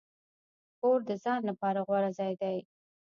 [0.79, 2.57] کور د ځان لپاره غوره ځای دی.